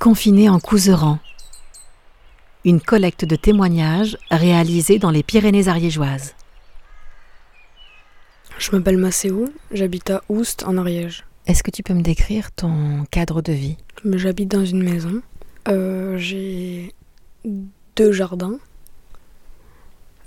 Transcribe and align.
Confiné 0.00 0.48
en 0.48 0.58
Couserans. 0.58 1.18
Une 2.64 2.80
collecte 2.80 3.26
de 3.26 3.36
témoignages 3.36 4.16
réalisée 4.30 4.98
dans 4.98 5.10
les 5.10 5.22
Pyrénées 5.22 5.68
ariégeoises. 5.68 6.34
Je 8.58 8.70
m'appelle 8.72 8.96
Macéo, 8.96 9.50
j'habite 9.70 10.08
à 10.08 10.22
Oust 10.30 10.64
en 10.64 10.78
Ariège. 10.78 11.26
Est-ce 11.46 11.62
que 11.62 11.70
tu 11.70 11.82
peux 11.82 11.92
me 11.92 12.00
décrire 12.00 12.50
ton 12.50 13.04
cadre 13.10 13.42
de 13.42 13.52
vie? 13.52 13.76
J'habite 14.02 14.50
dans 14.50 14.64
une 14.64 14.82
maison. 14.82 15.20
Euh, 15.68 16.16
J'ai 16.16 16.94
deux 17.94 18.12
jardins. 18.12 18.58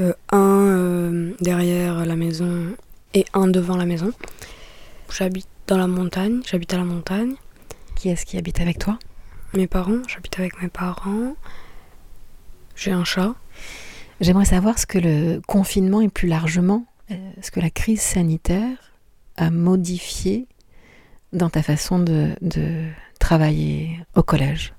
Euh, 0.00 0.12
un 0.32 0.66
euh, 0.66 1.32
derrière 1.40 2.04
la 2.04 2.16
maison 2.16 2.74
et 3.14 3.24
un 3.34 3.46
devant 3.46 3.76
la 3.76 3.86
maison. 3.86 4.10
J'habite 5.16 5.46
dans 5.68 5.78
la 5.78 5.86
montagne, 5.86 6.40
j'habite 6.44 6.74
à 6.74 6.78
la 6.78 6.84
montagne. 6.84 7.34
Qui 7.94 8.08
est-ce 8.08 8.26
qui 8.26 8.36
habite 8.36 8.60
avec 8.60 8.80
toi? 8.80 8.98
Mes 9.52 9.66
parents, 9.66 10.02
j'habite 10.06 10.38
avec 10.38 10.62
mes 10.62 10.68
parents. 10.68 11.34
J'ai 12.76 12.92
un 12.92 13.04
chat. 13.04 13.34
J'aimerais 14.20 14.44
savoir 14.44 14.78
ce 14.78 14.86
que 14.86 14.98
le 14.98 15.40
confinement 15.46 16.00
et 16.00 16.08
plus 16.08 16.28
largement, 16.28 16.86
euh, 17.10 17.14
ce 17.42 17.50
que 17.50 17.58
la 17.58 17.70
crise 17.70 18.00
sanitaire 18.00 18.92
a 19.36 19.50
modifié 19.50 20.46
dans 21.32 21.50
ta 21.50 21.62
façon 21.62 21.98
de, 21.98 22.28
de 22.42 22.86
travailler 23.18 23.98
au 24.14 24.22
collège. 24.22 24.72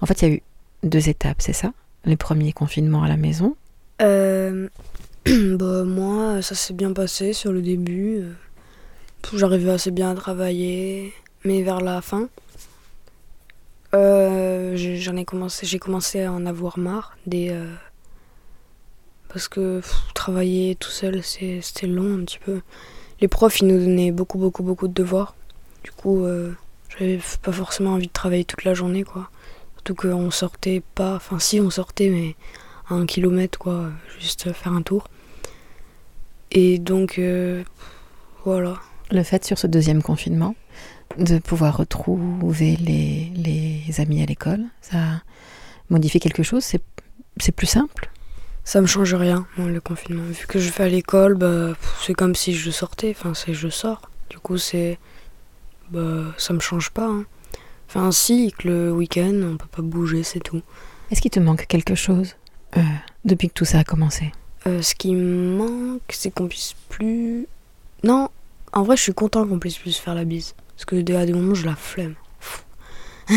En 0.00 0.06
fait, 0.06 0.22
il 0.22 0.28
y 0.28 0.32
a 0.32 0.34
eu 0.34 0.42
deux 0.82 1.08
étapes, 1.08 1.40
c'est 1.40 1.52
ça? 1.52 1.72
Le 2.04 2.16
premier 2.16 2.52
confinement 2.52 3.02
à 3.02 3.08
la 3.08 3.16
maison. 3.16 3.54
Euh, 4.02 4.68
bah, 5.26 5.84
moi, 5.84 6.42
ça 6.42 6.54
s'est 6.54 6.74
bien 6.74 6.92
passé 6.92 7.32
sur 7.32 7.52
le 7.52 7.62
début. 7.62 8.18
Euh, 8.18 8.32
J'arrivais 9.34 9.70
assez 9.70 9.90
bien 9.90 10.10
à 10.10 10.14
travailler, 10.14 11.12
mais 11.44 11.62
vers 11.62 11.80
la 11.80 12.00
fin, 12.00 12.28
euh, 13.92 14.76
j'en 14.76 15.16
ai 15.16 15.24
commencé, 15.24 15.66
j'ai 15.66 15.78
commencé 15.78 16.22
à 16.22 16.32
en 16.32 16.46
avoir 16.46 16.78
marre 16.78 17.16
des 17.26 17.50
euh, 17.50 17.74
parce 19.28 19.48
que 19.48 19.80
travailler 20.14 20.76
tout 20.76 20.90
seul, 20.90 21.22
c'était 21.22 21.86
long 21.86 22.20
un 22.20 22.24
petit 22.24 22.38
peu. 22.38 22.60
Les 23.20 23.28
profs, 23.28 23.60
ils 23.60 23.66
nous 23.66 23.78
donnaient 23.78 24.12
beaucoup, 24.12 24.38
beaucoup, 24.38 24.62
beaucoup 24.62 24.88
de 24.88 24.94
devoirs. 24.94 25.34
Du 25.82 25.92
coup, 25.92 26.24
euh, 26.24 26.52
j'avais 26.88 27.20
pas 27.42 27.52
forcément 27.52 27.94
envie 27.94 28.06
de 28.06 28.12
travailler 28.12 28.44
toute 28.44 28.64
la 28.64 28.74
journée, 28.74 29.04
quoi. 29.04 29.28
Surtout 29.74 29.94
qu'on 29.94 30.30
sortait 30.30 30.82
pas, 30.94 31.16
enfin 31.16 31.38
si 31.38 31.60
on 31.60 31.70
sortait, 31.70 32.10
mais 32.10 32.36
à 32.88 32.94
un 32.94 33.06
kilomètre, 33.06 33.58
quoi, 33.58 33.90
juste 34.18 34.52
faire 34.52 34.72
un 34.72 34.82
tour. 34.82 35.08
Et 36.50 36.78
donc, 36.78 37.20
voilà. 38.44 38.78
Le 39.10 39.22
fait 39.22 39.44
sur 39.44 39.58
ce 39.58 39.66
deuxième 39.66 40.02
confinement 40.02 40.54
de 41.18 41.38
pouvoir 41.38 41.76
retrouver 41.76 42.76
les, 42.76 43.30
les 43.34 44.00
amis 44.00 44.22
à 44.22 44.26
l'école, 44.26 44.64
ça 44.80 44.96
a 44.98 45.22
modifié 45.90 46.20
quelque 46.20 46.42
chose 46.42 46.62
C'est 46.64 46.80
c'est 47.40 47.52
plus 47.52 47.66
simple 47.66 48.10
Ça 48.64 48.80
me 48.80 48.86
change 48.86 49.14
rien, 49.14 49.46
moi, 49.56 49.68
le 49.70 49.80
confinement. 49.80 50.22
Vu 50.24 50.46
que 50.46 50.58
je 50.58 50.70
vais 50.70 50.84
à 50.84 50.88
l'école, 50.88 51.34
bah, 51.34 51.72
c'est 52.04 52.12
comme 52.14 52.34
si 52.34 52.54
je 52.54 52.70
sortais. 52.70 53.14
Enfin, 53.16 53.34
c'est 53.34 53.54
je 53.54 53.68
sors. 53.68 54.02
Du 54.28 54.38
coup, 54.38 54.58
c'est. 54.58 54.98
Bah, 55.90 56.26
ça 56.38 56.52
me 56.52 56.60
change 56.60 56.90
pas. 56.90 57.06
hein. 57.06 57.24
Enfin, 57.88 58.12
si, 58.12 58.52
que 58.58 58.68
le 58.68 58.92
week-end, 58.92 59.32
on 59.42 59.56
peut 59.56 59.66
pas 59.70 59.82
bouger, 59.82 60.22
c'est 60.22 60.40
tout. 60.40 60.62
Est-ce 61.10 61.20
qu'il 61.20 61.30
te 61.32 61.40
manque 61.40 61.66
quelque 61.66 61.94
chose 61.96 62.36
euh, 62.76 62.82
depuis 63.24 63.48
que 63.48 63.54
tout 63.54 63.64
ça 63.64 63.80
a 63.80 63.84
commencé? 63.84 64.30
Euh, 64.66 64.82
ce 64.82 64.94
qui 64.94 65.12
me 65.14 65.56
manque, 65.56 66.02
c'est 66.10 66.30
qu'on 66.30 66.46
puisse 66.46 66.74
plus. 66.88 67.46
Non, 68.04 68.28
en 68.72 68.82
vrai, 68.84 68.96
je 68.96 69.02
suis 69.02 69.14
content 69.14 69.46
qu'on 69.46 69.58
puisse 69.58 69.78
plus 69.78 69.96
faire 69.96 70.14
la 70.14 70.24
bise. 70.24 70.54
Parce 70.80 71.04
que 71.04 71.14
à 71.14 71.26
des 71.26 71.34
moments, 71.34 71.52
je 71.54 71.66
la 71.66 71.76
flemme. 71.76 72.14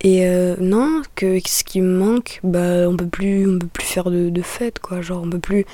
Et 0.00 0.26
euh, 0.26 0.56
non, 0.58 1.02
que 1.14 1.38
ce 1.46 1.62
qui 1.62 1.80
me 1.80 1.96
manque, 1.96 2.40
bah, 2.42 2.88
on 2.88 2.96
peut 2.96 3.06
plus, 3.06 3.48
on 3.48 3.56
peut 3.56 3.68
plus 3.68 3.86
faire 3.86 4.10
de, 4.10 4.30
de 4.30 4.42
fêtes, 4.42 4.80
quoi. 4.80 5.00
Genre, 5.00 5.22
on 5.22 5.30
peut 5.30 5.38
plus 5.38 5.64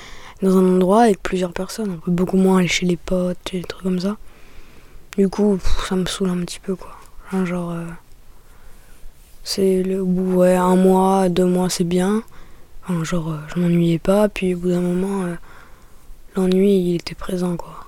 dans 0.43 0.55
un 0.57 0.75
endroit 0.75 1.01
avec 1.01 1.23
plusieurs 1.23 1.51
personnes. 1.51 1.93
On 1.95 1.97
peut 1.97 2.11
beaucoup 2.11 2.37
moins 2.37 2.59
aller 2.59 2.67
chez 2.67 2.85
les 2.85 2.95
potes 2.95 3.39
et 3.53 3.61
des 3.61 3.63
trucs 3.63 3.81
comme 3.81 3.99
ça. 3.99 4.17
Du 5.17 5.29
coup, 5.29 5.57
ça 5.89 5.95
me 5.95 6.05
saoule 6.05 6.29
un 6.29 6.37
petit 6.41 6.59
peu, 6.59 6.75
quoi. 6.75 6.95
Enfin, 7.25 7.43
genre, 7.43 7.71
euh, 7.71 7.87
c'est 9.43 9.81
le 9.81 10.03
bout, 10.03 10.35
ouais, 10.41 10.55
un 10.55 10.75
mois, 10.75 11.27
deux 11.27 11.45
mois, 11.45 11.71
c'est 11.71 11.85
bien. 11.85 12.21
Enfin, 12.83 13.03
genre, 13.03 13.31
euh, 13.31 13.37
je 13.47 13.59
m'ennuyais 13.59 13.99
pas, 13.99 14.29
puis 14.29 14.53
au 14.53 14.59
bout 14.59 14.69
d'un 14.69 14.81
moment, 14.81 15.25
l'ennui, 16.35 16.77
il 16.77 16.95
était 16.97 17.15
présent, 17.15 17.57
quoi. 17.57 17.80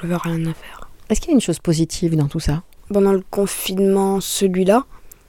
J'avais 0.00 0.16
rien 0.16 0.40
à 0.46 0.54
faire. 0.54 0.88
Est-ce 1.08 1.20
qu'il 1.20 1.30
y 1.30 1.32
a 1.32 1.34
une 1.34 1.40
chose 1.40 1.58
positive 1.60 2.16
dans 2.16 2.28
tout 2.28 2.40
ça 2.40 2.62
Pendant 2.92 3.12
le 3.12 3.22
confinement, 3.30 4.20
celui-là, 4.20 4.84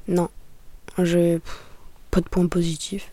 non. 0.07 0.29
J'ai 1.03 1.39
pas 2.11 2.22
de 2.22 2.28
point 2.29 2.47
positif. 2.47 3.11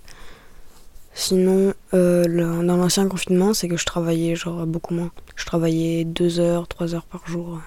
Sinon, 1.15 1.75
euh, 1.93 2.25
le- 2.27 2.67
dans 2.67 2.77
l'ancien 2.77 3.07
confinement, 3.09 3.55
c'est 3.55 3.69
que 3.69 3.77
je 3.77 3.85
travaillais 3.85 4.35
genre 4.35 4.67
beaucoup 4.67 4.95
moins. 4.95 5.11
Je 5.37 5.45
travaillais 5.45 6.05
2 6.05 6.41
heures, 6.41 6.67
3 6.67 6.95
heures 6.95 7.05
par 7.05 7.27
jour. 7.29 7.61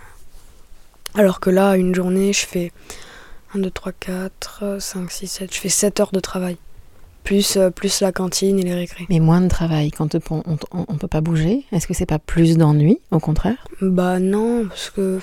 Alors 1.13 1.39
que 1.39 1.49
là, 1.49 1.77
une 1.77 1.95
journée, 1.95 2.33
je 2.33 2.45
fais 2.45 2.71
1, 3.55 3.59
2, 3.59 3.71
3, 3.71 3.93
4, 3.93 4.77
5, 4.81 5.09
6, 5.11 5.27
7. 5.27 5.53
Je 5.53 5.59
fais 5.59 5.69
7 5.69 5.99
heures 5.99 6.11
de 6.11 6.19
travail. 6.19 6.57
Plus, 7.27 7.57
euh, 7.57 7.69
plus 7.69 7.99
la 7.99 8.13
cantine 8.13 8.57
et 8.57 8.63
les 8.63 8.73
récrés. 8.73 9.05
Mais 9.09 9.19
moins 9.19 9.41
de 9.41 9.49
travail 9.49 9.91
quand 9.91 10.15
on 10.31 10.93
ne 10.93 10.97
peut 10.97 11.09
pas 11.09 11.19
bouger 11.19 11.65
Est-ce 11.73 11.85
que 11.85 11.93
c'est 11.93 12.05
pas 12.05 12.19
plus 12.19 12.55
d'ennui, 12.55 13.01
au 13.11 13.19
contraire? 13.19 13.67
Bah 13.81 14.19
non, 14.21 14.65
parce 14.65 14.89
que 14.89 15.19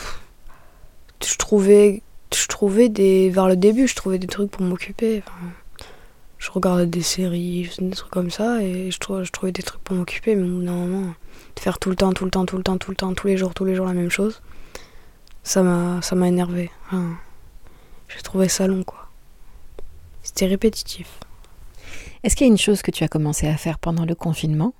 je 1.26 1.36
trouvais, 1.36 2.02
je 2.34 2.46
trouvais 2.46 2.90
des, 2.90 3.30
vers 3.30 3.48
le 3.48 3.56
début, 3.56 3.88
je 3.88 3.94
trouvais 3.94 4.18
des 4.18 4.26
trucs 4.26 4.50
pour 4.50 4.60
m'occuper. 4.60 5.22
Enfin, 5.26 5.46
je 6.36 6.50
regardais 6.50 6.84
des 6.84 7.00
séries, 7.00 7.64
je 7.64 7.70
faisais 7.70 7.88
des 7.88 7.96
trucs 7.96 8.12
comme 8.12 8.30
ça, 8.30 8.62
et 8.62 8.90
je, 8.90 8.98
trouvais, 8.98 9.24
je 9.24 9.32
trouvais 9.32 9.52
des 9.52 9.62
trucs 9.62 9.80
pour 9.82 9.96
m'occuper. 9.96 10.34
Mais 10.34 10.46
au 10.46 10.56
bout 10.58 10.62
d'un 10.62 10.72
moment, 10.72 11.14
de 11.56 11.60
faire 11.60 11.78
tout 11.78 11.88
le 11.88 11.96
temps, 11.96 12.12
tout 12.12 12.26
le 12.26 12.30
temps, 12.30 12.44
tout 12.44 12.58
le 12.58 12.62
temps, 12.62 12.76
tout 12.76 12.90
le 12.90 12.96
temps, 12.96 13.14
tous 13.14 13.28
les 13.28 13.38
jours, 13.38 13.54
tous 13.54 13.64
les 13.64 13.74
jours 13.74 13.86
la 13.86 13.94
même 13.94 14.10
chose, 14.10 14.42
ça 15.42 15.62
m'a, 15.62 16.02
ça 16.02 16.14
m'a 16.16 16.28
énervé. 16.28 16.70
Enfin, 16.84 17.16
J'ai 18.08 18.20
trouvé 18.20 18.48
ça 18.48 18.66
long, 18.66 18.84
quoi. 18.84 19.08
C'était 20.22 20.44
répétitif. 20.44 21.08
Est-ce 22.24 22.36
qu'il 22.36 22.46
y 22.46 22.50
a 22.50 22.52
une 22.52 22.58
chose 22.58 22.80
que 22.80 22.90
tu 22.90 23.04
as 23.04 23.08
commencé 23.08 23.46
à 23.46 23.56
faire 23.58 23.78
pendant 23.78 24.06
le 24.06 24.14
confinement? 24.14 24.72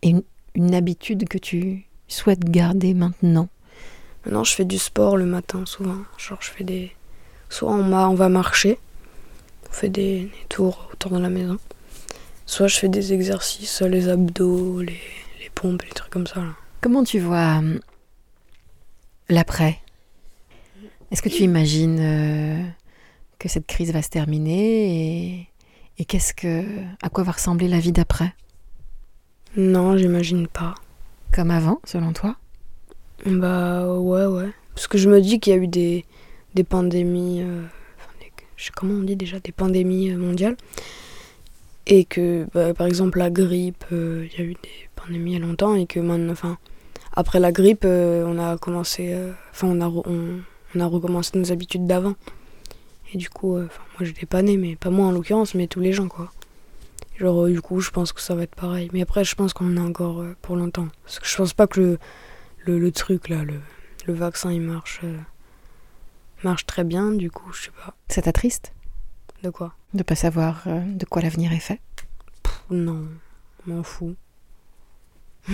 Et 0.00 0.08
une, 0.08 0.22
une 0.54 0.74
habitude 0.74 1.28
que 1.28 1.36
tu 1.36 1.86
souhaites 2.08 2.42
garder 2.44 2.94
maintenant? 2.94 3.50
Maintenant, 4.24 4.42
je 4.42 4.54
fais 4.54 4.64
du 4.64 4.78
sport 4.78 5.18
le 5.18 5.26
matin, 5.26 5.66
souvent. 5.66 5.98
Genre, 6.16 6.38
je 6.40 6.48
fais 6.48 6.64
des. 6.64 6.92
Soit 7.50 7.70
on, 7.70 7.92
on 7.92 8.14
va 8.14 8.30
marcher, 8.30 8.78
on 9.68 9.72
fait 9.72 9.90
des, 9.90 10.22
des 10.22 10.46
tours 10.48 10.88
autour 10.94 11.10
de 11.10 11.18
la 11.18 11.28
maison. 11.28 11.58
Soit 12.46 12.68
je 12.68 12.78
fais 12.78 12.88
des 12.88 13.12
exercices, 13.12 13.82
les 13.82 14.08
abdos, 14.08 14.80
les, 14.80 14.98
les 15.40 15.50
pompes, 15.54 15.82
les 15.82 15.90
trucs 15.90 16.10
comme 16.10 16.26
ça. 16.26 16.40
Là. 16.40 16.54
Comment 16.80 17.04
tu 17.04 17.20
vois 17.20 17.56
hum, 17.58 17.80
l'après? 19.28 19.78
Est-ce 21.10 21.20
que 21.20 21.28
tu 21.28 21.42
imagines 21.42 21.98
euh, 22.00 22.62
que 23.38 23.50
cette 23.50 23.66
crise 23.66 23.92
va 23.92 24.00
se 24.00 24.08
terminer 24.08 25.36
et, 25.36 25.48
et 25.98 26.04
qu'est-ce 26.04 26.34
que, 26.34 26.64
à 27.02 27.08
quoi 27.08 27.24
va 27.24 27.32
ressembler 27.32 27.68
la 27.68 27.78
vie 27.78 27.92
d'après? 27.92 28.34
Non, 29.56 29.96
j'imagine 29.96 30.46
pas. 30.48 30.74
Comme 31.32 31.50
avant, 31.50 31.80
selon 31.84 32.12
toi? 32.12 32.36
Bah, 33.26 33.86
ouais, 33.94 34.26
ouais. 34.26 34.50
Parce 34.74 34.86
que 34.88 34.98
je 34.98 35.08
me 35.08 35.20
dis 35.20 35.38
qu'il 35.40 35.52
y 35.52 35.56
a 35.56 35.58
eu 35.58 35.68
des, 35.68 36.04
des 36.54 36.64
pandémies. 36.64 37.42
euh, 37.42 37.62
enfin, 37.98 38.10
des- 38.20 38.32
je 38.56 38.64
sais 38.64 38.70
comment 38.74 38.94
on 38.94 39.02
dit 39.02 39.16
déjà 39.16 39.38
Des 39.40 39.52
pandémies 39.52 40.10
euh, 40.10 40.16
mondiales. 40.16 40.56
Et 41.86 42.04
que, 42.04 42.46
bah, 42.54 42.74
par 42.74 42.86
exemple, 42.86 43.18
la 43.18 43.30
grippe, 43.30 43.84
euh, 43.92 44.26
il 44.32 44.38
y 44.38 44.42
a 44.42 44.44
eu 44.44 44.54
des 44.54 44.88
pandémies 44.96 45.32
il 45.32 45.38
y 45.38 45.42
a 45.42 45.46
longtemps. 45.46 45.74
Et 45.74 45.86
que 45.86 46.00
maintenant, 46.00 46.32
enfin, 46.32 46.58
après 47.14 47.38
la 47.40 47.52
grippe, 47.52 47.84
euh, 47.84 48.24
on 48.26 48.38
a 48.38 48.56
commencé. 48.56 49.14
Enfin, 49.52 49.68
on, 49.68 49.80
a 49.80 49.86
re- 49.88 50.02
on, 50.06 50.40
on 50.74 50.80
a 50.80 50.86
recommencé 50.86 51.38
nos 51.38 51.52
habitudes 51.52 51.86
d'avant. 51.86 52.14
Et 53.12 53.18
du 53.18 53.28
coup, 53.28 53.56
euh, 53.56 53.68
moi 53.98 54.04
j'étais 54.06 54.26
pas 54.26 54.42
née, 54.42 54.56
mais 54.56 54.74
pas 54.76 54.90
moi 54.90 55.06
en 55.06 55.12
l'occurrence, 55.12 55.54
mais 55.54 55.66
tous 55.66 55.80
les 55.80 55.92
gens, 55.92 56.08
quoi. 56.08 56.32
Genre, 57.18 57.44
euh, 57.44 57.50
du 57.52 57.60
coup, 57.60 57.80
je 57.80 57.90
pense 57.90 58.12
que 58.12 58.20
ça 58.20 58.34
va 58.34 58.42
être 58.44 58.54
pareil. 58.54 58.88
Mais 58.92 59.02
après, 59.02 59.22
je 59.24 59.34
pense 59.34 59.52
qu'on 59.52 59.70
en 59.72 59.76
a 59.76 59.86
encore 59.86 60.20
euh, 60.20 60.34
pour 60.42 60.56
longtemps. 60.56 60.88
Parce 61.04 61.18
que 61.20 61.26
je 61.26 61.36
pense 61.36 61.52
pas 61.52 61.66
que 61.66 61.78
le, 61.80 61.98
le, 62.64 62.78
le 62.78 62.90
truc, 62.92 63.28
là, 63.28 63.44
le, 63.44 63.60
le 64.06 64.14
vaccin, 64.14 64.50
il 64.50 64.62
marche, 64.62 65.00
euh, 65.04 65.18
marche 66.42 66.64
très 66.66 66.84
bien. 66.84 67.10
Du 67.12 67.30
coup, 67.30 67.52
je 67.52 67.64
sais 67.64 67.70
pas. 67.70 67.94
Ça 68.08 68.22
t'attriste? 68.22 68.72
De 69.42 69.50
quoi? 69.50 69.74
De 69.92 70.02
pas 70.02 70.14
savoir 70.14 70.62
de 70.66 71.04
quoi 71.04 71.20
l'avenir 71.20 71.52
est 71.52 71.58
fait? 71.60 71.80
Pff, 72.42 72.62
Non, 72.70 73.06
m'en 73.66 73.82
fous. 73.82 74.14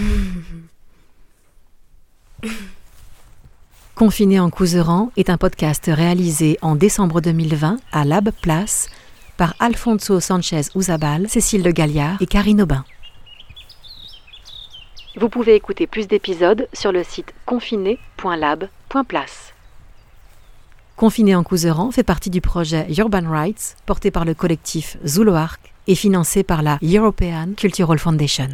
Confiné 3.99 4.39
en 4.39 4.49
Couserans 4.49 5.11
est 5.17 5.29
un 5.29 5.39
podcast 5.39 5.91
réalisé 5.93 6.57
en 6.63 6.77
décembre 6.77 7.21
2020 7.21 7.79
à 7.91 8.05
Lab 8.05 8.31
Place 8.31 8.89
par 9.37 9.57
Alfonso 9.59 10.21
Sanchez 10.21 10.61
Uzabal, 10.77 11.29
Cécile 11.29 11.65
Le 11.65 11.73
Galliard 11.73 12.23
et 12.23 12.27
Karine 12.27 12.63
Aubin. 12.63 12.85
Vous 15.17 15.29
pouvez 15.29 15.57
écouter 15.57 15.89
plus 15.89 16.07
d'épisodes 16.07 16.69
sur 16.73 16.93
le 16.93 17.03
site 17.03 17.35
confiné.lab.place. 17.45 19.53
Confiné 20.95 21.35
en 21.35 21.43
Couseran 21.43 21.91
fait 21.91 22.05
partie 22.05 22.31
du 22.31 22.41
projet 22.41 22.87
Urban 22.97 23.29
Rights, 23.29 23.75
porté 23.85 24.13
par 24.13 24.25
le 24.25 24.35
collectif 24.35 24.97
Zuluark 25.05 25.75
et 25.89 25.97
financé 25.97 26.45
par 26.45 26.63
la 26.63 26.79
European 26.85 27.49
Cultural 27.57 27.99
Foundation. 27.99 28.51